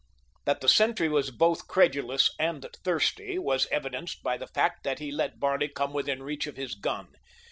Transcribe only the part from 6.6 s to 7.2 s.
gun.